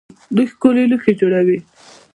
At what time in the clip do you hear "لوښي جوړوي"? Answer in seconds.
0.91-1.59